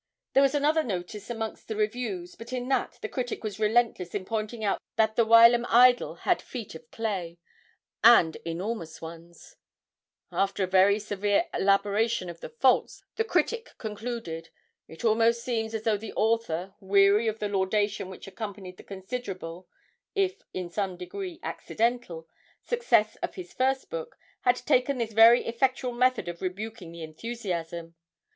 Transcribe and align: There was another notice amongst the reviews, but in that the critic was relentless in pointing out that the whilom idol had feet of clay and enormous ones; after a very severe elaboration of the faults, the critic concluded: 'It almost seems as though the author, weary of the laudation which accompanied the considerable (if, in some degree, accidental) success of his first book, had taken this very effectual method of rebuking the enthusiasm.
There 0.33 0.41
was 0.41 0.55
another 0.55 0.81
notice 0.81 1.29
amongst 1.29 1.67
the 1.67 1.75
reviews, 1.75 2.33
but 2.35 2.51
in 2.51 2.67
that 2.69 2.97
the 3.03 3.07
critic 3.07 3.43
was 3.43 3.59
relentless 3.59 4.15
in 4.15 4.25
pointing 4.25 4.63
out 4.63 4.81
that 4.95 5.15
the 5.15 5.23
whilom 5.27 5.63
idol 5.69 6.15
had 6.25 6.41
feet 6.41 6.73
of 6.73 6.89
clay 6.89 7.37
and 8.03 8.35
enormous 8.37 8.99
ones; 8.99 9.57
after 10.31 10.63
a 10.63 10.67
very 10.67 10.97
severe 10.97 11.45
elaboration 11.53 12.31
of 12.31 12.39
the 12.39 12.49
faults, 12.49 13.03
the 13.15 13.23
critic 13.23 13.73
concluded: 13.77 14.49
'It 14.87 15.05
almost 15.05 15.43
seems 15.43 15.75
as 15.75 15.83
though 15.83 15.97
the 15.97 16.13
author, 16.13 16.73
weary 16.79 17.27
of 17.27 17.37
the 17.37 17.47
laudation 17.47 18.09
which 18.09 18.25
accompanied 18.25 18.77
the 18.77 18.83
considerable 18.83 19.67
(if, 20.15 20.41
in 20.51 20.71
some 20.71 20.97
degree, 20.97 21.39
accidental) 21.43 22.27
success 22.63 23.17
of 23.17 23.35
his 23.35 23.53
first 23.53 23.91
book, 23.91 24.17
had 24.39 24.55
taken 24.55 24.97
this 24.97 25.13
very 25.13 25.45
effectual 25.45 25.91
method 25.91 26.27
of 26.27 26.41
rebuking 26.41 26.91
the 26.91 27.03
enthusiasm. 27.03 27.93